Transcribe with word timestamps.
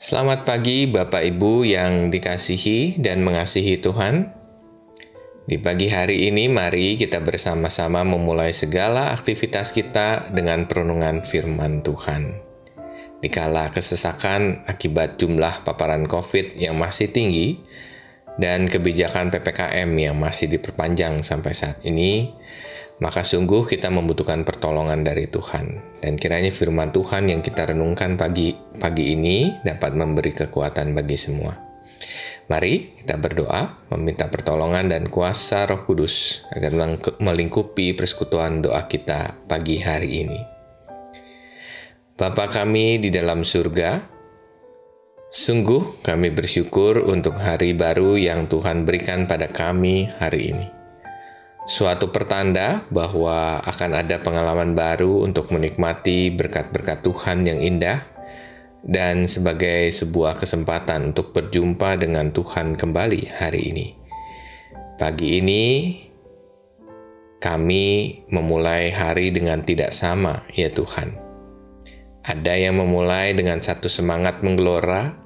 Selamat 0.00 0.48
pagi, 0.48 0.88
Bapak 0.88 1.20
Ibu 1.20 1.60
yang 1.60 2.08
dikasihi 2.08 2.96
dan 3.04 3.20
mengasihi 3.20 3.84
Tuhan. 3.84 4.32
Di 5.44 5.60
pagi 5.60 5.92
hari 5.92 6.24
ini, 6.24 6.48
mari 6.48 6.96
kita 6.96 7.20
bersama-sama 7.20 8.00
memulai 8.00 8.48
segala 8.48 9.12
aktivitas 9.12 9.76
kita 9.76 10.32
dengan 10.32 10.64
perenungan 10.64 11.20
Firman 11.20 11.84
Tuhan. 11.84 12.32
Dikala 13.20 13.68
kesesakan 13.76 14.64
akibat 14.64 15.20
jumlah 15.20 15.68
paparan 15.68 16.08
COVID 16.08 16.56
yang 16.56 16.80
masih 16.80 17.12
tinggi 17.12 17.60
dan 18.40 18.72
kebijakan 18.72 19.28
PPKM 19.28 19.92
yang 20.00 20.16
masih 20.16 20.48
diperpanjang 20.48 21.20
sampai 21.20 21.52
saat 21.52 21.76
ini, 21.84 22.32
maka 23.00 23.24
sungguh 23.24 23.64
kita 23.64 23.88
membutuhkan 23.88 24.44
pertolongan 24.44 25.00
dari 25.00 25.24
Tuhan. 25.24 25.80
Dan 26.04 26.20
kiranya 26.20 26.52
firman 26.52 26.92
Tuhan 26.92 27.32
yang 27.32 27.40
kita 27.40 27.72
renungkan 27.72 28.20
pagi 28.20 28.52
pagi 28.76 29.16
ini 29.16 29.56
dapat 29.64 29.96
memberi 29.96 30.36
kekuatan 30.36 30.92
bagi 30.92 31.16
semua. 31.16 31.52
Mari 32.52 33.00
kita 33.00 33.16
berdoa 33.16 33.88
meminta 33.94 34.28
pertolongan 34.28 34.90
dan 34.90 35.08
kuasa 35.08 35.64
Roh 35.70 35.86
Kudus 35.86 36.44
agar 36.52 36.76
melingkupi 37.22 37.94
persekutuan 37.96 38.60
doa 38.60 38.84
kita 38.84 39.38
pagi 39.48 39.80
hari 39.80 40.26
ini. 40.26 40.40
Bapa 42.18 42.52
kami 42.52 43.00
di 43.00 43.08
dalam 43.08 43.46
surga, 43.46 44.02
sungguh 45.32 46.04
kami 46.04 46.34
bersyukur 46.34 47.00
untuk 47.06 47.38
hari 47.38 47.72
baru 47.72 48.20
yang 48.20 48.44
Tuhan 48.44 48.84
berikan 48.84 49.24
pada 49.24 49.48
kami 49.48 50.10
hari 50.20 50.52
ini 50.52 50.79
suatu 51.68 52.08
pertanda 52.08 52.84
bahwa 52.88 53.60
akan 53.60 53.90
ada 54.00 54.16
pengalaman 54.20 54.72
baru 54.72 55.24
untuk 55.24 55.52
menikmati 55.52 56.32
berkat-berkat 56.32 57.04
Tuhan 57.04 57.44
yang 57.44 57.60
indah 57.60 58.00
dan 58.80 59.28
sebagai 59.28 59.92
sebuah 59.92 60.40
kesempatan 60.40 61.12
untuk 61.12 61.36
berjumpa 61.36 62.00
dengan 62.00 62.32
Tuhan 62.32 62.80
kembali 62.80 63.28
hari 63.36 63.60
ini. 63.72 63.86
Pagi 64.96 65.40
ini 65.40 65.64
kami 67.40 68.20
memulai 68.28 68.92
hari 68.92 69.32
dengan 69.32 69.64
tidak 69.64 69.96
sama, 69.96 70.44
ya 70.52 70.68
Tuhan. 70.68 71.16
Ada 72.20 72.52
yang 72.52 72.76
memulai 72.76 73.32
dengan 73.32 73.64
satu 73.64 73.88
semangat 73.88 74.44
menggelora, 74.44 75.16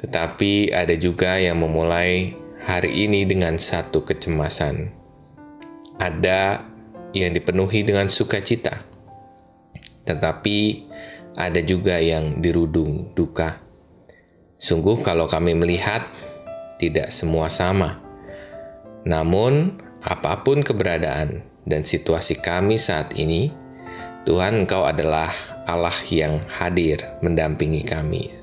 tetapi 0.00 0.72
ada 0.72 0.96
juga 0.96 1.36
yang 1.36 1.60
memulai 1.60 2.32
hari 2.64 3.04
ini 3.04 3.28
dengan 3.28 3.60
satu 3.60 4.00
kecemasan 4.00 4.95
ada 5.96 6.64
yang 7.16 7.32
dipenuhi 7.32 7.80
dengan 7.84 8.08
sukacita, 8.08 8.84
tetapi 10.04 10.88
ada 11.36 11.60
juga 11.64 11.96
yang 12.00 12.40
dirudung 12.44 13.12
duka. 13.16 13.60
Sungguh, 14.56 15.00
kalau 15.00 15.28
kami 15.28 15.56
melihat, 15.56 16.04
tidak 16.76 17.12
semua 17.12 17.48
sama. 17.48 18.00
Namun, 19.08 19.76
apa 20.04 20.44
pun 20.44 20.60
keberadaan 20.60 21.40
dan 21.64 21.84
situasi 21.84 22.40
kami 22.40 22.76
saat 22.76 23.16
ini, 23.16 23.52
Tuhan, 24.28 24.64
Engkau 24.64 24.84
adalah 24.84 25.32
Allah 25.64 25.94
yang 26.12 26.40
hadir 26.48 27.00
mendampingi 27.24 27.84
kami 27.86 28.35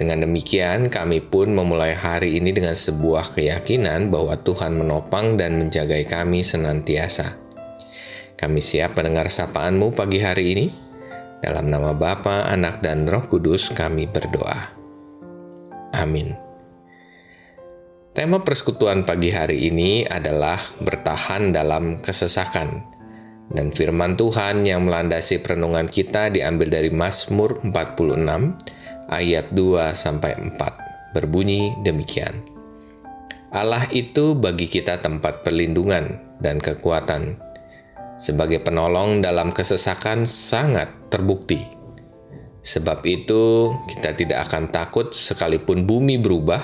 dengan 0.00 0.24
demikian, 0.24 0.88
kami 0.88 1.20
pun 1.20 1.52
memulai 1.52 1.92
hari 1.92 2.40
ini 2.40 2.56
dengan 2.56 2.72
sebuah 2.72 3.36
keyakinan 3.36 4.08
bahwa 4.08 4.32
Tuhan 4.40 4.72
menopang 4.72 5.36
dan 5.36 5.60
menjaga 5.60 6.00
kami 6.08 6.40
senantiasa. 6.40 7.36
Kami 8.32 8.64
siap 8.64 8.96
mendengar 8.96 9.28
sapaanmu 9.28 9.92
pagi 9.92 10.24
hari 10.24 10.56
ini. 10.56 10.66
Dalam 11.44 11.68
nama 11.68 11.92
Bapa, 11.92 12.48
Anak, 12.48 12.80
dan 12.80 13.04
Roh 13.04 13.28
Kudus 13.28 13.68
kami 13.76 14.08
berdoa. 14.08 14.72
Amin. 15.92 16.32
Tema 18.16 18.40
persekutuan 18.40 19.04
pagi 19.04 19.28
hari 19.28 19.68
ini 19.68 20.08
adalah 20.08 20.56
bertahan 20.80 21.52
dalam 21.52 22.00
kesesakan. 22.00 22.88
Dan 23.52 23.68
firman 23.68 24.16
Tuhan 24.16 24.64
yang 24.64 24.88
melandasi 24.88 25.44
perenungan 25.44 25.92
kita 25.92 26.32
diambil 26.32 26.72
dari 26.72 26.88
Mazmur 26.88 27.60
46 27.68 28.79
ayat 29.10 29.50
2 29.52 29.92
sampai 29.92 30.38
4 30.38 31.12
berbunyi 31.12 31.74
demikian. 31.82 32.32
Allah 33.50 33.82
itu 33.90 34.38
bagi 34.38 34.70
kita 34.70 35.02
tempat 35.02 35.42
perlindungan 35.42 36.38
dan 36.38 36.62
kekuatan. 36.62 37.34
Sebagai 38.14 38.62
penolong 38.62 39.18
dalam 39.18 39.50
kesesakan 39.50 40.22
sangat 40.22 40.86
terbukti. 41.10 41.58
Sebab 42.60 43.00
itu, 43.08 43.74
kita 43.90 44.14
tidak 44.14 44.46
akan 44.46 44.68
takut 44.70 45.10
sekalipun 45.16 45.88
bumi 45.88 46.20
berubah, 46.20 46.60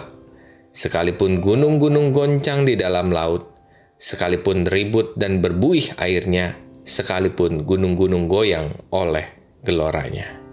sekalipun 0.70 1.40
gunung-gunung 1.40 2.12
goncang 2.12 2.68
di 2.68 2.76
dalam 2.76 3.08
laut, 3.08 3.50
sekalipun 3.96 4.68
ribut 4.68 5.16
dan 5.16 5.40
berbuih 5.40 5.96
airnya, 5.96 6.54
sekalipun 6.84 7.64
gunung-gunung 7.64 8.28
goyang 8.28 8.76
oleh 8.92 9.24
geloranya. 9.64 10.45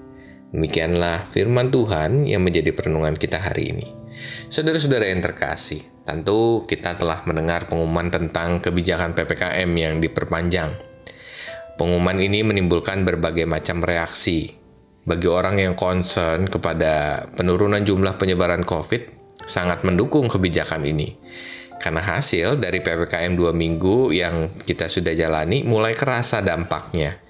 Demikianlah 0.53 1.25
firman 1.25 1.74
Tuhan 1.74 2.30
yang 2.30 2.46
menjadi 2.46 2.78
perenungan 2.78 3.18
kita 3.18 3.41
hari 3.41 3.74
ini. 3.74 3.90
Saudara-saudara 4.53 5.09
yang 5.09 5.25
terkasih, 5.25 5.81
tentu 6.06 6.62
kita 6.69 6.94
telah 6.94 7.25
mendengar 7.25 7.66
pengumuman 7.66 8.14
tentang 8.14 8.62
kebijakan 8.62 9.18
PPKM 9.18 9.66
yang 9.74 9.97
diperpanjang. 9.97 10.78
Pengumuman 11.74 12.22
ini 12.22 12.46
menimbulkan 12.46 13.02
berbagai 13.02 13.50
macam 13.50 13.81
reaksi. 13.81 14.53
Bagi 15.09 15.25
orang 15.25 15.58
yang 15.58 15.74
concern 15.74 16.46
kepada 16.46 17.25
penurunan 17.34 17.81
jumlah 17.81 18.13
penyebaran 18.22 18.62
COVID, 18.62 19.09
sangat 19.50 19.81
mendukung 19.81 20.30
kebijakan 20.30 20.86
ini. 20.86 21.18
Karena 21.81 22.00
hasil 22.00 22.62
dari 22.62 22.78
PPKM 22.86 23.34
2 23.34 23.58
minggu 23.58 24.13
yang 24.13 24.53
kita 24.62 24.86
sudah 24.86 25.18
jalani 25.18 25.66
mulai 25.66 25.97
kerasa 25.97 26.46
dampaknya 26.46 27.22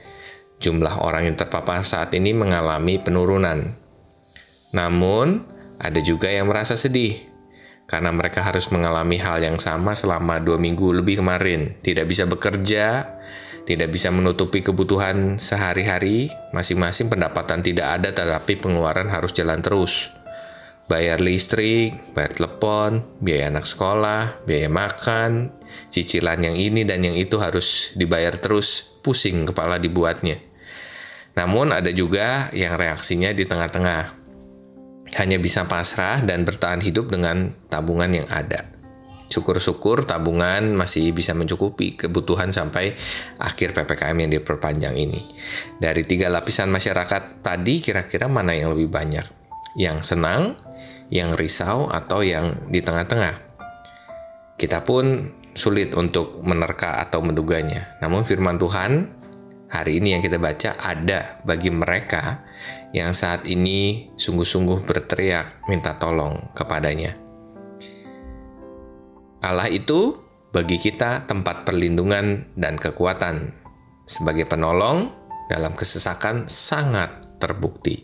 jumlah 0.64 1.04
orang 1.04 1.28
yang 1.28 1.36
terpapar 1.36 1.84
saat 1.84 2.16
ini 2.16 2.32
mengalami 2.32 2.96
penurunan. 3.04 3.76
Namun, 4.72 5.44
ada 5.76 6.00
juga 6.00 6.32
yang 6.32 6.48
merasa 6.48 6.80
sedih 6.80 7.20
karena 7.84 8.16
mereka 8.16 8.40
harus 8.40 8.72
mengalami 8.72 9.20
hal 9.20 9.44
yang 9.44 9.60
sama 9.60 9.92
selama 9.94 10.40
dua 10.40 10.56
minggu 10.56 11.04
lebih 11.04 11.20
kemarin. 11.20 11.76
Tidak 11.84 12.08
bisa 12.08 12.24
bekerja, 12.24 13.20
tidak 13.68 13.92
bisa 13.92 14.10
menutupi 14.10 14.64
kebutuhan 14.64 15.38
sehari-hari, 15.38 16.32
masing-masing 16.56 17.12
pendapatan 17.12 17.60
tidak 17.62 18.00
ada 18.00 18.10
tetapi 18.16 18.60
pengeluaran 18.60 19.12
harus 19.12 19.36
jalan 19.36 19.60
terus. 19.60 20.10
Bayar 20.84 21.24
listrik, 21.24 21.96
bayar 22.12 22.36
telepon, 22.36 23.08
biaya 23.24 23.48
anak 23.48 23.64
sekolah, 23.64 24.44
biaya 24.44 24.68
makan, 24.68 25.48
cicilan 25.88 26.44
yang 26.44 26.60
ini 26.60 26.84
dan 26.84 27.08
yang 27.08 27.16
itu 27.16 27.40
harus 27.40 27.96
dibayar 27.96 28.36
terus, 28.36 29.00
pusing 29.00 29.48
kepala 29.48 29.80
dibuatnya. 29.80 30.53
Namun 31.34 31.74
ada 31.74 31.90
juga 31.90 32.54
yang 32.54 32.78
reaksinya 32.78 33.34
di 33.34 33.44
tengah-tengah. 33.46 34.22
Hanya 35.18 35.38
bisa 35.38 35.66
pasrah 35.70 36.22
dan 36.26 36.46
bertahan 36.46 36.82
hidup 36.82 37.10
dengan 37.10 37.54
tabungan 37.70 38.10
yang 38.10 38.28
ada. 38.30 38.74
Syukur-syukur 39.34 40.06
tabungan 40.06 40.78
masih 40.78 41.10
bisa 41.10 41.34
mencukupi 41.34 41.98
kebutuhan 41.98 42.54
sampai 42.54 42.94
akhir 43.42 43.74
PPKM 43.74 44.14
yang 44.14 44.32
diperpanjang 44.38 44.94
ini. 44.94 45.22
Dari 45.82 46.06
tiga 46.06 46.30
lapisan 46.30 46.70
masyarakat 46.70 47.42
tadi 47.42 47.82
kira-kira 47.82 48.30
mana 48.30 48.54
yang 48.54 48.78
lebih 48.78 48.94
banyak? 48.94 49.26
Yang 49.74 50.14
senang, 50.14 50.54
yang 51.10 51.34
risau, 51.34 51.90
atau 51.90 52.22
yang 52.22 52.70
di 52.70 52.86
tengah-tengah? 52.86 53.42
Kita 54.54 54.86
pun 54.86 55.34
sulit 55.58 55.98
untuk 55.98 56.38
menerka 56.46 57.02
atau 57.02 57.26
menduganya. 57.26 57.98
Namun 58.06 58.22
firman 58.22 58.62
Tuhan 58.62 59.23
hari 59.74 59.98
ini 59.98 60.14
yang 60.14 60.22
kita 60.22 60.38
baca 60.38 60.78
ada 60.78 61.42
bagi 61.42 61.74
mereka 61.74 62.46
yang 62.94 63.10
saat 63.18 63.50
ini 63.50 64.14
sungguh-sungguh 64.14 64.86
berteriak 64.86 65.66
minta 65.66 65.98
tolong 65.98 66.54
kepadanya. 66.54 67.18
Allah 69.42 69.68
itu 69.74 70.14
bagi 70.54 70.78
kita 70.78 71.26
tempat 71.26 71.66
perlindungan 71.66 72.54
dan 72.54 72.78
kekuatan. 72.78 73.66
Sebagai 74.06 74.46
penolong 74.46 75.10
dalam 75.50 75.74
kesesakan 75.74 76.46
sangat 76.46 77.42
terbukti. 77.42 78.04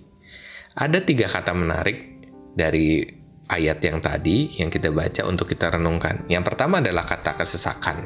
Ada 0.73 1.05
tiga 1.05 1.29
kata 1.29 1.53
menarik 1.53 2.25
dari 2.55 3.03
ayat 3.51 3.83
yang 3.83 3.99
tadi 4.01 4.57
yang 4.57 4.73
kita 4.73 4.89
baca 4.89 5.27
untuk 5.29 5.45
kita 5.45 5.69
renungkan. 5.75 6.25
Yang 6.31 6.49
pertama 6.49 6.81
adalah 6.81 7.05
kata 7.05 7.37
kesesakan. 7.37 7.97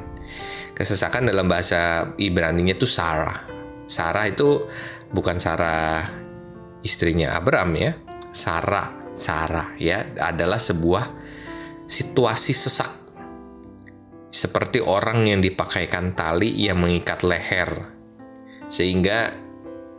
Kesesakan 0.74 1.30
dalam 1.30 1.46
bahasa 1.46 2.12
Ibrani-nya 2.18 2.74
itu 2.74 2.90
Sarah 2.90 3.53
Sarah 3.86 4.26
itu 4.30 4.66
bukan 5.12 5.38
Sarah 5.38 6.08
istrinya 6.84 7.36
Abraham 7.36 7.72
ya. 7.76 7.92
Sarah, 8.34 9.14
Sarah 9.14 9.78
ya 9.78 10.10
adalah 10.20 10.58
sebuah 10.58 11.06
situasi 11.86 12.54
sesak. 12.56 12.92
Seperti 14.34 14.82
orang 14.82 15.30
yang 15.30 15.40
dipakaikan 15.46 16.18
tali 16.18 16.50
yang 16.66 16.82
mengikat 16.82 17.22
leher. 17.22 17.70
Sehingga 18.66 19.43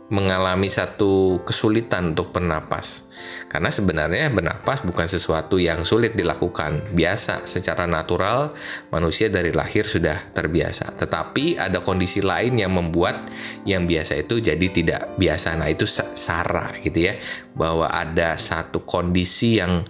mengalami 0.05 0.69
satu 0.69 1.41
kesulitan 1.41 2.13
untuk 2.13 2.29
bernapas. 2.29 3.09
Karena 3.49 3.73
sebenarnya 3.73 4.29
bernapas 4.29 4.85
bukan 4.85 5.09
sesuatu 5.09 5.57
yang 5.57 5.81
sulit 5.81 6.13
dilakukan. 6.13 6.93
Biasa, 6.93 7.49
secara 7.49 7.89
natural 7.89 8.53
manusia 8.93 9.33
dari 9.33 9.49
lahir 9.49 9.87
sudah 9.87 10.29
terbiasa. 10.29 10.93
Tetapi 10.93 11.57
ada 11.57 11.81
kondisi 11.81 12.21
lain 12.21 12.53
yang 12.59 12.77
membuat 12.77 13.25
yang 13.65 13.89
biasa 13.89 14.21
itu 14.21 14.37
jadi 14.37 14.67
tidak 14.69 15.17
biasa. 15.17 15.57
Nah, 15.57 15.73
itu 15.73 15.89
sara 15.89 16.69
gitu 16.85 17.09
ya. 17.09 17.17
Bahwa 17.57 17.89
ada 17.89 18.37
satu 18.37 18.85
kondisi 18.85 19.57
yang 19.57 19.81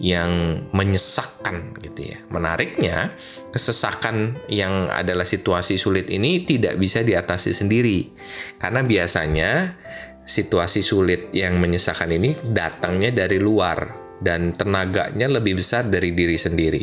yang 0.00 0.64
menyesakkan 0.72 1.76
gitu 1.84 2.16
ya. 2.16 2.18
Menariknya, 2.32 3.12
kesesakan 3.52 4.40
yang 4.48 4.88
adalah 4.88 5.28
situasi 5.28 5.76
sulit 5.76 6.08
ini 6.08 6.42
tidak 6.48 6.80
bisa 6.80 7.04
diatasi 7.04 7.52
sendiri. 7.52 8.08
Karena 8.56 8.80
biasanya 8.80 9.76
situasi 10.24 10.80
sulit 10.80 11.28
yang 11.36 11.60
menyesakkan 11.60 12.08
ini 12.08 12.32
datangnya 12.56 13.12
dari 13.12 13.36
luar 13.36 13.92
dan 14.24 14.56
tenaganya 14.56 15.28
lebih 15.28 15.60
besar 15.60 15.84
dari 15.84 16.16
diri 16.16 16.40
sendiri. 16.40 16.82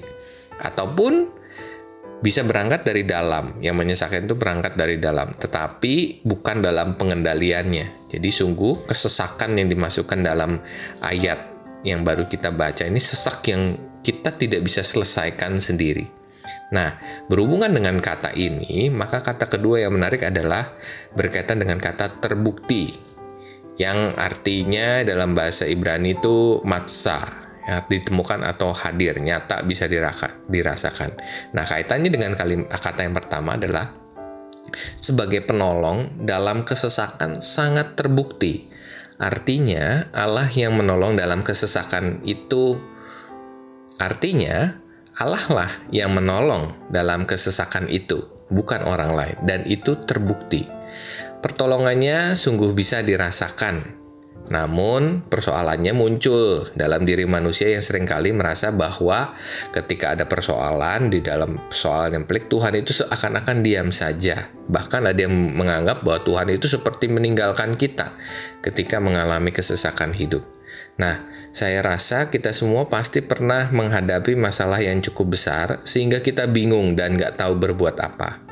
Ataupun 0.62 1.38
bisa 2.22 2.46
berangkat 2.46 2.86
dari 2.86 3.02
dalam. 3.02 3.58
Yang 3.62 3.76
menyesakkan 3.82 4.30
itu 4.30 4.38
berangkat 4.38 4.78
dari 4.78 5.02
dalam, 5.02 5.34
tetapi 5.38 6.22
bukan 6.22 6.62
dalam 6.62 6.94
pengendaliannya. 6.98 8.14
Jadi 8.14 8.30
sungguh 8.30 8.86
kesesakan 8.90 9.58
yang 9.58 9.70
dimasukkan 9.74 10.22
dalam 10.22 10.62
ayat 11.02 11.57
yang 11.86 12.02
baru 12.02 12.26
kita 12.26 12.54
baca 12.54 12.86
ini 12.86 12.98
sesak 12.98 13.46
yang 13.50 13.76
kita 14.02 14.34
tidak 14.34 14.64
bisa 14.64 14.82
selesaikan 14.82 15.60
sendiri. 15.60 16.08
Nah, 16.72 16.96
berhubungan 17.28 17.72
dengan 17.72 18.00
kata 18.00 18.36
ini, 18.36 18.88
maka 18.88 19.20
kata 19.20 19.52
kedua 19.52 19.84
yang 19.84 19.96
menarik 19.96 20.24
adalah 20.24 20.68
berkaitan 21.16 21.60
dengan 21.60 21.80
kata 21.80 22.20
terbukti, 22.24 22.92
yang 23.80 24.16
artinya 24.16 25.04
dalam 25.04 25.36
bahasa 25.36 25.68
Ibrani 25.68 26.16
itu 26.16 26.60
matsa, 26.64 27.20
ya, 27.68 27.84
ditemukan 27.84 28.48
atau 28.48 28.72
hadir, 28.72 29.20
nyata 29.20 29.64
bisa 29.64 29.92
diraka, 29.92 30.40
dirasakan. 30.48 31.12
Nah, 31.52 31.64
kaitannya 31.68 32.12
dengan 32.12 32.32
kalimat 32.36 32.72
kata 32.80 33.04
yang 33.04 33.16
pertama 33.16 33.60
adalah 33.60 33.92
sebagai 35.00 35.48
penolong 35.48 36.24
dalam 36.28 36.68
kesesakan 36.68 37.40
sangat 37.40 37.96
terbukti 37.96 38.68
Artinya, 39.18 40.14
Allah 40.14 40.46
yang 40.54 40.78
menolong 40.78 41.18
dalam 41.18 41.42
kesesakan 41.42 42.22
itu. 42.22 42.78
Artinya 43.98 44.78
Allah 45.18 45.46
lah 45.50 45.72
yang 45.90 46.14
menolong 46.14 46.94
dalam 46.94 47.26
kesesakan 47.26 47.90
itu, 47.90 48.22
bukan 48.54 48.86
orang 48.86 49.18
lain, 49.18 49.38
dan 49.42 49.66
itu 49.66 49.98
terbukti. 50.06 50.70
Pertolongannya 51.42 52.38
sungguh 52.38 52.78
bisa 52.78 53.02
dirasakan 53.02 53.97
namun 54.48 55.28
persoalannya 55.28 55.92
muncul 55.92 56.68
dalam 56.76 57.04
diri 57.04 57.28
manusia 57.28 57.72
yang 57.72 57.84
sering 57.84 58.08
kali 58.08 58.32
merasa 58.32 58.72
bahwa 58.72 59.36
ketika 59.76 60.16
ada 60.16 60.24
persoalan 60.24 61.12
di 61.12 61.20
dalam 61.20 61.60
persoalan 61.68 62.22
yang 62.22 62.26
pelik 62.26 62.48
Tuhan 62.48 62.74
itu 62.80 62.92
seakan-akan 63.04 63.64
diam 63.64 63.90
saja. 63.92 64.48
Bahkan 64.68 65.08
ada 65.08 65.20
yang 65.20 65.32
menganggap 65.32 66.04
bahwa 66.04 66.24
Tuhan 66.24 66.48
itu 66.52 66.68
seperti 66.68 67.12
meninggalkan 67.12 67.76
kita 67.76 68.16
ketika 68.64 69.00
mengalami 69.00 69.52
kesesakan 69.52 70.12
hidup. 70.12 70.44
Nah, 70.98 71.24
saya 71.54 71.80
rasa 71.86 72.28
kita 72.28 72.52
semua 72.52 72.90
pasti 72.90 73.24
pernah 73.24 73.70
menghadapi 73.72 74.34
masalah 74.36 74.82
yang 74.82 75.00
cukup 75.00 75.38
besar 75.38 75.80
sehingga 75.88 76.20
kita 76.20 76.50
bingung 76.50 76.98
dan 76.98 77.16
gak 77.16 77.40
tahu 77.40 77.56
berbuat 77.56 77.96
apa. 78.02 78.44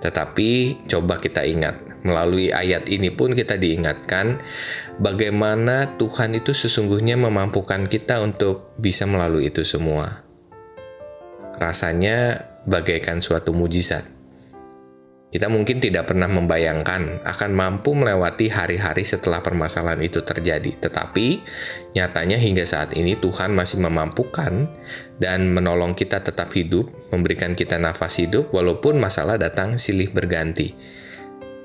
Tetapi 0.00 0.84
coba 0.88 1.20
kita 1.20 1.44
ingat, 1.44 1.89
melalui 2.04 2.52
ayat 2.54 2.88
ini 2.88 3.12
pun 3.12 3.36
kita 3.36 3.60
diingatkan 3.60 4.40
bagaimana 5.00 5.96
Tuhan 6.00 6.36
itu 6.36 6.56
sesungguhnya 6.56 7.20
memampukan 7.20 7.84
kita 7.88 8.20
untuk 8.24 8.72
bisa 8.80 9.04
melalui 9.04 9.52
itu 9.52 9.64
semua. 9.64 10.24
Rasanya 11.60 12.48
bagaikan 12.64 13.20
suatu 13.20 13.52
mujizat. 13.52 14.20
Kita 15.30 15.46
mungkin 15.46 15.78
tidak 15.78 16.10
pernah 16.10 16.26
membayangkan 16.26 17.22
akan 17.22 17.50
mampu 17.54 17.94
melewati 17.94 18.50
hari-hari 18.50 19.06
setelah 19.06 19.38
permasalahan 19.38 20.02
itu 20.02 20.26
terjadi, 20.26 20.74
tetapi 20.82 21.38
nyatanya 21.94 22.34
hingga 22.34 22.66
saat 22.66 22.98
ini 22.98 23.14
Tuhan 23.14 23.54
masih 23.54 23.78
memampukan 23.78 24.66
dan 25.22 25.54
menolong 25.54 25.94
kita 25.94 26.26
tetap 26.26 26.50
hidup, 26.50 26.90
memberikan 27.14 27.54
kita 27.54 27.78
nafas 27.78 28.18
hidup, 28.18 28.50
walaupun 28.50 28.98
masalah 28.98 29.38
datang 29.38 29.78
silih 29.78 30.10
berganti. 30.10 30.74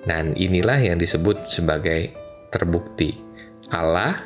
Dan 0.06 0.38
inilah 0.38 0.78
yang 0.78 1.02
disebut 1.02 1.50
sebagai 1.50 2.13
terbukti. 2.54 3.18
Allah 3.74 4.22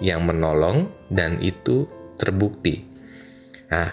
yang 0.00 0.24
menolong 0.24 0.88
dan 1.12 1.36
itu 1.44 1.84
terbukti. 2.16 2.88
Nah, 3.70 3.92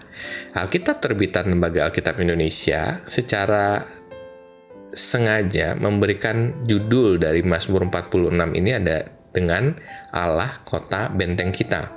Alkitab 0.57 1.03
terbitan 1.03 1.53
Lembaga 1.53 1.91
Alkitab 1.91 2.17
Indonesia 2.17 3.03
secara 3.05 3.85
sengaja 4.89 5.77
memberikan 5.77 6.65
judul 6.65 7.19
dari 7.21 7.43
Mazmur 7.43 7.85
46 7.91 8.57
ini 8.57 8.71
ada 8.73 9.05
dengan 9.29 9.75
Allah 10.15 10.49
kota 10.65 11.13
benteng 11.13 11.53
kita. 11.53 11.93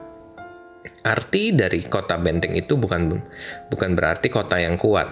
Arti 1.00 1.56
dari 1.56 1.80
kota 1.88 2.20
benteng 2.20 2.52
itu 2.52 2.76
bukan 2.76 3.16
bukan 3.72 3.90
berarti 3.96 4.28
kota 4.28 4.60
yang 4.60 4.76
kuat, 4.76 5.08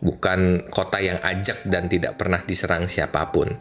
bukan 0.00 0.64
kota 0.72 0.98
yang 0.98 1.20
ajak 1.20 1.68
dan 1.68 1.86
tidak 1.86 2.16
pernah 2.16 2.40
diserang 2.40 2.88
siapa 2.88 3.28
pun. 3.30 3.52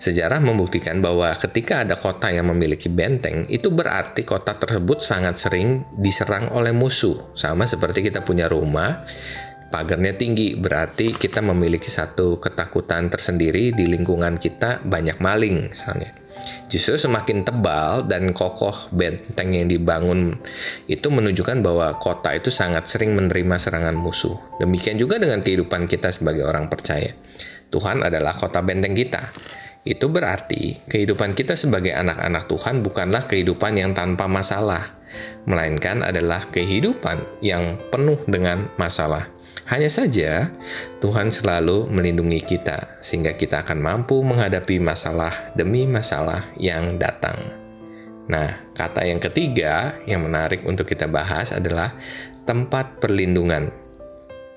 Sejarah 0.00 0.40
membuktikan 0.40 1.04
bahwa 1.04 1.28
ketika 1.36 1.84
ada 1.84 1.94
kota 1.94 2.32
yang 2.32 2.48
memiliki 2.48 2.88
benteng, 2.88 3.44
itu 3.52 3.68
berarti 3.68 4.24
kota 4.24 4.56
tersebut 4.56 5.04
sangat 5.04 5.36
sering 5.36 5.84
diserang 5.94 6.50
oleh 6.56 6.72
musuh. 6.72 7.36
Sama 7.36 7.68
seperti 7.68 8.00
kita 8.00 8.24
punya 8.24 8.48
rumah, 8.48 9.04
pagarnya 9.68 10.16
tinggi, 10.16 10.56
berarti 10.56 11.12
kita 11.12 11.44
memiliki 11.44 11.92
satu 11.92 12.40
ketakutan 12.40 13.12
tersendiri 13.12 13.76
di 13.76 13.84
lingkungan 13.84 14.40
kita 14.40 14.80
banyak 14.82 15.20
maling 15.20 15.68
misalnya. 15.68 16.23
Justru 16.68 16.98
semakin 16.98 17.46
tebal 17.46 18.08
dan 18.08 18.34
kokoh 18.34 18.90
benteng 18.90 19.54
yang 19.54 19.70
dibangun 19.70 20.36
itu 20.90 21.06
menunjukkan 21.08 21.62
bahwa 21.62 21.96
kota 22.00 22.34
itu 22.34 22.50
sangat 22.50 22.88
sering 22.90 23.14
menerima 23.14 23.56
serangan 23.56 23.94
musuh. 23.94 24.34
Demikian 24.58 24.98
juga 24.98 25.20
dengan 25.20 25.40
kehidupan 25.44 25.86
kita 25.86 26.10
sebagai 26.10 26.44
orang 26.44 26.66
percaya. 26.66 27.12
Tuhan 27.70 28.06
adalah 28.06 28.34
kota 28.34 28.62
benteng 28.62 28.94
kita. 28.94 29.34
Itu 29.84 30.08
berarti 30.08 30.80
kehidupan 30.88 31.36
kita 31.36 31.60
sebagai 31.60 31.92
anak-anak 31.92 32.48
Tuhan 32.48 32.80
bukanlah 32.80 33.28
kehidupan 33.28 33.76
yang 33.76 33.92
tanpa 33.92 34.24
masalah, 34.24 34.96
melainkan 35.44 36.00
adalah 36.00 36.48
kehidupan 36.48 37.44
yang 37.44 37.76
penuh 37.92 38.16
dengan 38.24 38.72
masalah. 38.80 39.33
Hanya 39.64 39.88
saja, 39.88 40.52
Tuhan 41.00 41.32
selalu 41.32 41.88
melindungi 41.88 42.44
kita, 42.44 43.00
sehingga 43.00 43.32
kita 43.32 43.64
akan 43.64 43.80
mampu 43.80 44.20
menghadapi 44.20 44.76
masalah 44.76 45.32
demi 45.56 45.88
masalah 45.88 46.44
yang 46.60 47.00
datang. 47.00 47.64
Nah, 48.28 48.60
kata 48.76 49.08
yang 49.08 49.20
ketiga 49.24 49.96
yang 50.04 50.24
menarik 50.24 50.64
untuk 50.68 50.84
kita 50.88 51.08
bahas 51.08 51.52
adalah 51.52 51.96
tempat 52.44 53.00
perlindungan. 53.00 53.72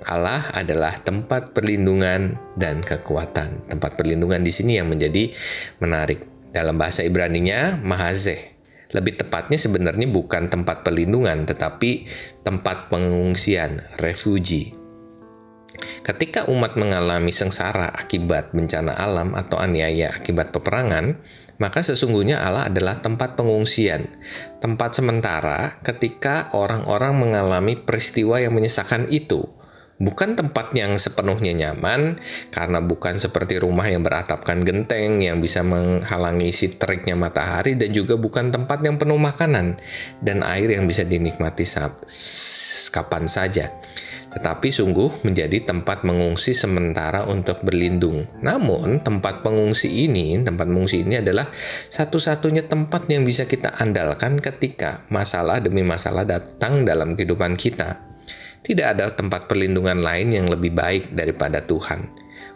Allah 0.08 0.44
adalah 0.52 0.96
tempat 1.00 1.56
perlindungan 1.56 2.36
dan 2.60 2.84
kekuatan. 2.84 3.68
Tempat 3.72 3.96
perlindungan 3.96 4.44
di 4.44 4.52
sini 4.52 4.76
yang 4.76 4.92
menjadi 4.92 5.32
menarik. 5.80 6.24
Dalam 6.52 6.80
bahasa 6.80 7.04
Ibrani-nya, 7.04 7.80
Mahazeh. 7.80 8.56
Lebih 8.96 9.20
tepatnya 9.20 9.60
sebenarnya 9.60 10.08
bukan 10.08 10.48
tempat 10.48 10.88
perlindungan, 10.88 11.44
tetapi 11.44 12.08
tempat 12.48 12.88
pengungsian, 12.88 13.84
refugi. 14.00 14.77
Ketika 16.02 16.48
umat 16.48 16.80
mengalami 16.80 17.36
sengsara 17.36 17.92
akibat 17.92 18.56
bencana 18.56 18.96
alam 18.96 19.36
atau 19.36 19.60
aniaya 19.60 20.14
akibat 20.16 20.56
peperangan, 20.56 21.20
maka 21.58 21.82
sesungguhnya 21.82 22.38
Allah 22.40 22.70
adalah 22.70 23.02
tempat 23.02 23.34
pengungsian, 23.34 24.06
tempat 24.62 24.94
sementara 24.94 25.82
ketika 25.82 26.54
orang-orang 26.54 27.18
mengalami 27.18 27.74
peristiwa 27.76 28.38
yang 28.38 28.54
menyesakan 28.54 29.10
itu. 29.10 29.44
Bukan 29.98 30.38
tempat 30.38 30.78
yang 30.78 30.94
sepenuhnya 31.02 31.58
nyaman, 31.58 32.22
karena 32.54 32.78
bukan 32.86 33.18
seperti 33.18 33.58
rumah 33.58 33.90
yang 33.90 34.06
beratapkan 34.06 34.62
genteng 34.62 35.26
yang 35.26 35.42
bisa 35.42 35.66
menghalangi 35.66 36.54
si 36.54 36.78
teriknya 36.78 37.18
matahari, 37.18 37.74
dan 37.74 37.90
juga 37.90 38.14
bukan 38.14 38.54
tempat 38.54 38.86
yang 38.86 39.02
penuh 39.02 39.18
makanan 39.18 39.82
dan 40.22 40.46
air 40.46 40.70
yang 40.70 40.86
bisa 40.86 41.02
dinikmati 41.02 41.66
kapan 42.94 43.26
saja 43.26 43.74
tetapi 44.28 44.68
sungguh 44.68 45.24
menjadi 45.24 45.64
tempat 45.64 46.04
mengungsi 46.04 46.52
sementara 46.52 47.26
untuk 47.26 47.64
berlindung. 47.64 48.28
Namun, 48.44 49.00
tempat 49.02 49.42
pengungsi 49.42 50.08
ini, 50.08 50.38
tempat 50.44 50.68
mengungsi 50.68 51.08
ini 51.08 51.24
adalah 51.24 51.48
satu-satunya 51.90 52.68
tempat 52.68 53.08
yang 53.08 53.24
bisa 53.24 53.48
kita 53.48 53.74
andalkan 53.80 54.36
ketika 54.38 55.08
masalah 55.08 55.64
demi 55.64 55.82
masalah 55.82 56.28
datang 56.28 56.84
dalam 56.84 57.16
kehidupan 57.16 57.56
kita. 57.56 58.04
Tidak 58.62 58.84
ada 58.84 59.16
tempat 59.16 59.48
perlindungan 59.48 60.04
lain 60.04 60.36
yang 60.36 60.48
lebih 60.52 60.76
baik 60.76 61.16
daripada 61.16 61.64
Tuhan. 61.64 62.04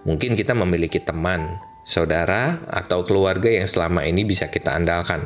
Mungkin 0.04 0.36
kita 0.36 0.52
memiliki 0.52 1.00
teman, 1.00 1.56
saudara, 1.88 2.60
atau 2.68 3.08
keluarga 3.08 3.48
yang 3.48 3.70
selama 3.70 4.04
ini 4.04 4.28
bisa 4.28 4.52
kita 4.52 4.76
andalkan. 4.76 5.24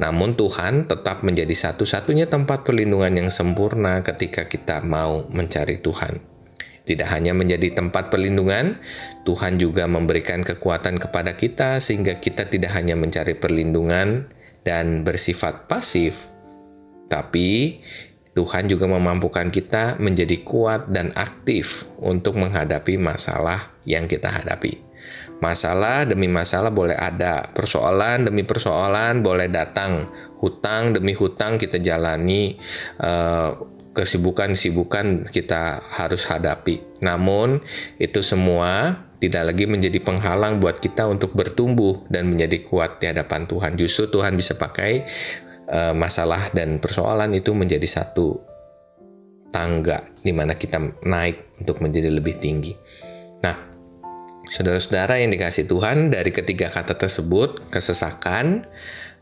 Namun 0.00 0.32
Tuhan 0.32 0.88
tetap 0.88 1.20
menjadi 1.20 1.52
satu-satunya 1.52 2.24
tempat 2.24 2.64
perlindungan 2.64 3.12
yang 3.12 3.28
sempurna 3.28 4.00
ketika 4.00 4.48
kita 4.48 4.80
mau 4.80 5.28
mencari 5.28 5.76
Tuhan. 5.76 6.16
Tidak 6.88 7.04
hanya 7.12 7.36
menjadi 7.36 7.76
tempat 7.76 8.08
perlindungan, 8.08 8.80
Tuhan 9.28 9.60
juga 9.60 9.84
memberikan 9.84 10.40
kekuatan 10.40 10.96
kepada 10.96 11.36
kita 11.36 11.78
sehingga 11.78 12.16
kita 12.16 12.48
tidak 12.48 12.72
hanya 12.72 12.96
mencari 12.96 13.36
perlindungan 13.36 14.26
dan 14.64 15.04
bersifat 15.04 15.68
pasif, 15.68 16.32
tapi 17.12 17.78
Tuhan 18.32 18.70
juga 18.70 18.86
memampukan 18.86 19.52
kita 19.52 20.00
menjadi 20.00 20.40
kuat 20.46 20.88
dan 20.88 21.12
aktif 21.18 21.90
untuk 22.00 22.40
menghadapi 22.40 22.96
masalah 22.96 23.74
yang 23.82 24.06
kita 24.06 24.30
hadapi. 24.30 24.89
Masalah 25.40 26.04
demi 26.04 26.28
masalah 26.28 26.68
boleh 26.68 26.96
ada, 26.96 27.48
persoalan 27.56 28.28
demi 28.28 28.44
persoalan 28.44 29.24
boleh 29.24 29.48
datang, 29.48 30.08
hutang 30.36 30.92
demi 30.92 31.16
hutang 31.16 31.56
kita 31.56 31.80
jalani, 31.80 32.60
uh, 33.00 33.56
kesibukan-sibukan 33.96 35.32
kita 35.32 35.80
harus 35.96 36.28
hadapi. 36.28 37.00
Namun, 37.00 37.58
itu 37.96 38.20
semua 38.20 39.00
tidak 39.20 39.52
lagi 39.52 39.64
menjadi 39.68 40.00
penghalang 40.00 40.60
buat 40.60 40.80
kita 40.80 41.04
untuk 41.08 41.36
bertumbuh 41.36 42.08
dan 42.08 42.32
menjadi 42.32 42.60
kuat 42.64 43.00
di 43.00 43.08
hadapan 43.08 43.44
Tuhan. 43.44 43.76
Justru 43.76 44.08
Tuhan 44.08 44.36
bisa 44.36 44.56
pakai 44.56 45.04
uh, 45.68 45.92
masalah 45.96 46.48
dan 46.56 46.80
persoalan 46.80 47.32
itu 47.36 47.52
menjadi 47.52 47.84
satu 47.84 48.40
tangga 49.50 50.06
di 50.22 50.32
mana 50.32 50.54
kita 50.56 50.78
naik 51.04 51.60
untuk 51.60 51.84
menjadi 51.84 52.08
lebih 52.08 52.38
tinggi. 52.38 52.72
Nah, 53.44 53.69
Saudara-saudara 54.50 55.22
yang 55.22 55.30
dikasih 55.30 55.70
Tuhan, 55.70 56.10
dari 56.10 56.34
ketiga 56.34 56.66
kata 56.66 56.98
tersebut, 56.98 57.70
kesesakan, 57.70 58.66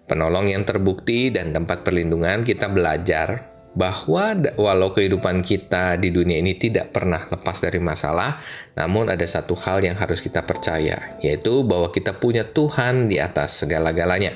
penolong 0.08 0.48
yang 0.48 0.64
terbukti, 0.64 1.28
dan 1.28 1.52
tempat 1.52 1.84
perlindungan, 1.84 2.40
kita 2.48 2.72
belajar 2.72 3.44
bahwa 3.76 4.40
walau 4.56 4.96
kehidupan 4.96 5.44
kita 5.44 6.00
di 6.00 6.08
dunia 6.08 6.40
ini 6.40 6.56
tidak 6.56 6.96
pernah 6.96 7.28
lepas 7.28 7.60
dari 7.60 7.76
masalah, 7.76 8.40
namun 8.72 9.12
ada 9.12 9.28
satu 9.28 9.52
hal 9.52 9.84
yang 9.84 10.00
harus 10.00 10.24
kita 10.24 10.48
percaya, 10.48 10.96
yaitu 11.20 11.60
bahwa 11.60 11.92
kita 11.92 12.16
punya 12.16 12.48
Tuhan 12.48 13.12
di 13.12 13.20
atas 13.20 13.60
segala-galanya, 13.60 14.32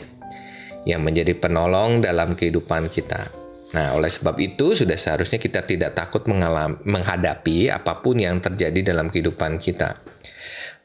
yang 0.85 1.01
menjadi 1.01 1.33
penolong 1.33 2.05
dalam 2.05 2.37
kehidupan 2.37 2.93
kita. 2.93 3.33
Nah, 3.73 3.97
oleh 3.97 4.13
sebab 4.13 4.37
itu, 4.37 4.77
sudah 4.77 5.01
seharusnya 5.01 5.41
kita 5.41 5.65
tidak 5.65 5.97
takut 5.97 6.29
mengalami, 6.29 6.77
menghadapi 6.85 7.73
apa 7.73 8.05
pun 8.05 8.21
yang 8.21 8.45
terjadi 8.45 8.93
dalam 8.93 9.09
kehidupan 9.09 9.57
kita. 9.57 10.12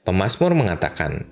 Pemasmur 0.08 0.56
mengatakan 0.56 1.28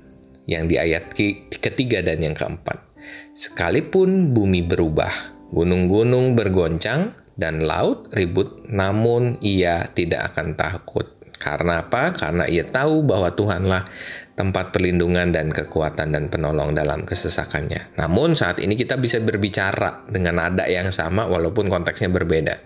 yang 0.51 0.67
di 0.67 0.75
ayat 0.75 1.15
ketiga 1.47 2.03
dan 2.03 2.19
yang 2.19 2.35
keempat, 2.35 2.83
sekalipun 3.31 4.35
bumi 4.35 4.67
berubah, 4.67 5.47
gunung-gunung 5.55 6.35
bergoncang, 6.35 7.15
dan 7.39 7.63
laut 7.63 8.11
ribut, 8.11 8.67
namun 8.67 9.39
ia 9.39 9.87
tidak 9.95 10.35
akan 10.35 10.59
takut. 10.59 11.07
Karena 11.39 11.87
apa? 11.87 12.11
Karena 12.11 12.51
ia 12.51 12.67
tahu 12.67 13.07
bahwa 13.07 13.31
Tuhanlah 13.31 13.87
tempat 14.35 14.75
perlindungan 14.75 15.31
dan 15.31 15.55
kekuatan 15.55 16.11
dan 16.11 16.27
penolong 16.27 16.75
dalam 16.75 17.07
kesesakannya. 17.07 17.95
Namun 17.95 18.35
saat 18.35 18.59
ini 18.59 18.75
kita 18.75 18.99
bisa 18.99 19.23
berbicara 19.23 20.03
dengan 20.11 20.35
nada 20.43 20.67
yang 20.67 20.91
sama 20.91 21.31
walaupun 21.31 21.71
konteksnya 21.71 22.11
berbeda. 22.11 22.59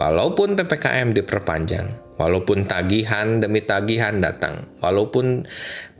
Walaupun 0.00 0.56
PPKM 0.56 1.12
diperpanjang, 1.12 2.05
Walaupun 2.16 2.64
tagihan 2.64 3.44
demi 3.44 3.60
tagihan 3.60 4.16
datang, 4.24 4.72
walaupun 4.80 5.44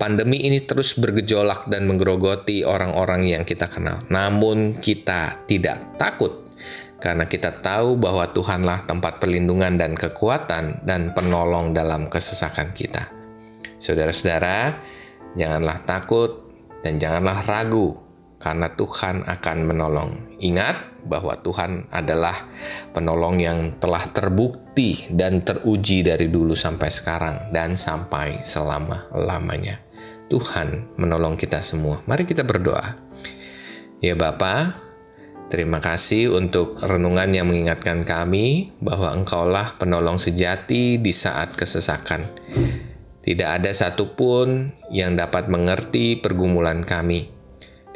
pandemi 0.01 0.49
ini 0.49 0.65
terus 0.65 0.97
bergejolak 0.97 1.69
dan 1.69 1.85
menggerogoti 1.85 2.65
orang-orang 2.65 3.29
yang 3.29 3.45
kita 3.45 3.69
kenal, 3.69 4.01
namun 4.09 4.81
kita 4.81 5.45
tidak 5.45 6.01
takut 6.01 6.47
karena 6.97 7.29
kita 7.29 7.53
tahu 7.53 8.01
bahwa 8.01 8.33
Tuhanlah 8.33 8.89
tempat 8.89 9.21
perlindungan 9.21 9.77
dan 9.77 9.93
kekuatan 9.93 10.89
dan 10.89 11.13
penolong 11.13 11.77
dalam 11.77 12.09
kesesakan 12.09 12.73
kita. 12.73 13.13
Saudara-saudara, 13.77 14.81
janganlah 15.37 15.85
takut 15.85 16.49
dan 16.81 16.97
janganlah 16.97 17.45
ragu 17.45 18.01
karena 18.41 18.73
Tuhan 18.73 19.29
akan 19.29 19.59
menolong. 19.69 20.11
Ingat, 20.41 20.96
bahwa 21.07 21.39
Tuhan 21.41 21.87
adalah 21.95 22.35
penolong 22.91 23.39
yang 23.39 23.59
telah 23.79 24.05
terbukti 24.11 25.07
dan 25.09 25.47
teruji 25.47 26.03
dari 26.03 26.27
dulu 26.27 26.53
sampai 26.53 26.91
sekarang 26.91 27.37
dan 27.55 27.79
sampai 27.79 28.43
selama-lamanya. 28.43 29.79
Tuhan 30.27 30.99
menolong 30.99 31.39
kita 31.39 31.63
semua. 31.63 32.03
Mari 32.11 32.27
kita 32.27 32.43
berdoa. 32.43 32.99
Ya 34.03 34.19
Bapa, 34.19 34.75
terima 35.49 35.79
kasih 35.79 36.35
untuk 36.35 36.83
renungan 36.83 37.31
yang 37.31 37.47
mengingatkan 37.47 38.03
kami 38.03 38.75
bahwa 38.83 39.15
Engkaulah 39.15 39.79
penolong 39.79 40.19
sejati 40.19 40.99
di 40.99 41.13
saat 41.15 41.55
kesesakan. 41.55 42.27
Tidak 43.23 43.47
ada 43.47 43.71
satupun 43.71 44.71
yang 44.91 45.15
dapat 45.15 45.51
mengerti 45.51 46.19
pergumulan 46.19 46.83
kami 46.83 47.36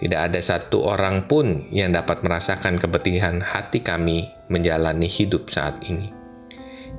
tidak 0.00 0.32
ada 0.32 0.40
satu 0.40 0.80
orang 0.88 1.28
pun 1.28 1.68
yang 1.68 1.92
dapat 1.92 2.24
merasakan 2.24 2.80
kepedihan 2.80 3.44
hati 3.44 3.84
kami 3.84 4.32
menjalani 4.48 5.04
hidup 5.04 5.52
saat 5.52 5.76
ini. 5.84 6.08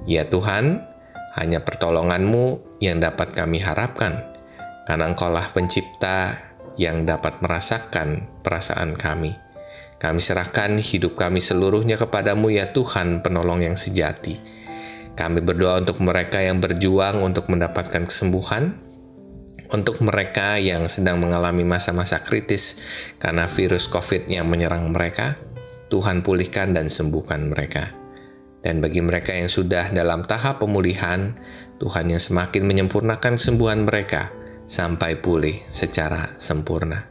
Ya 0.05 0.29
Tuhan, 0.29 0.85
hanya 1.33 1.65
pertolonganmu 1.65 2.77
yang 2.77 3.01
dapat 3.01 3.33
kami 3.33 3.57
harapkan, 3.57 4.21
karena 4.85 5.09
Engkaulah 5.09 5.49
pencipta 5.49 6.37
yang 6.77 7.01
dapat 7.09 7.41
merasakan 7.41 8.29
perasaan 8.45 8.93
kami. 8.93 9.33
Kami 9.97 10.21
serahkan 10.21 10.77
hidup 10.81 11.17
kami 11.17 11.41
seluruhnya 11.41 11.97
kepadamu 11.97 12.53
ya 12.53 12.69
Tuhan 12.69 13.25
penolong 13.25 13.65
yang 13.65 13.77
sejati. 13.77 14.37
Kami 15.17 15.41
berdoa 15.41 15.81
untuk 15.81 16.01
mereka 16.01 16.41
yang 16.41 16.57
berjuang 16.57 17.21
untuk 17.21 17.49
mendapatkan 17.49 18.05
kesembuhan, 18.05 18.77
untuk 19.71 20.03
mereka 20.03 20.59
yang 20.59 20.87
sedang 20.91 21.19
mengalami 21.23 21.63
masa-masa 21.63 22.19
kritis 22.21 22.79
karena 23.17 23.47
virus 23.47 23.87
COVID 23.87 24.27
yang 24.27 24.47
menyerang 24.51 24.91
mereka, 24.91 25.39
Tuhan 25.87 26.23
pulihkan 26.23 26.75
dan 26.75 26.87
sembuhkan 26.87 27.51
mereka. 27.51 27.91
Dan 28.61 28.77
bagi 28.77 29.01
mereka 29.01 29.33
yang 29.33 29.49
sudah 29.49 29.89
dalam 29.89 30.21
tahap 30.21 30.61
pemulihan, 30.61 31.33
Tuhan 31.81 32.13
yang 32.13 32.21
semakin 32.21 32.63
menyempurnakan 32.69 33.41
kesembuhan 33.41 33.89
mereka 33.89 34.29
sampai 34.69 35.17
pulih 35.17 35.59
secara 35.73 36.37
sempurna. 36.37 37.09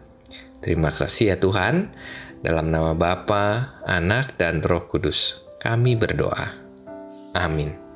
Terima 0.62 0.94
kasih 0.94 1.34
ya 1.34 1.36
Tuhan, 1.42 1.90
dalam 2.40 2.70
nama 2.70 2.94
Bapa, 2.94 3.76
Anak, 3.82 4.38
dan 4.38 4.62
Roh 4.62 4.86
Kudus, 4.86 5.42
kami 5.58 5.98
berdoa. 5.98 6.54
Amin. 7.34 7.89